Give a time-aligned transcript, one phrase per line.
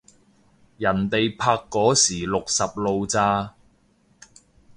[0.79, 3.53] 人哋拍嗰時六十路咋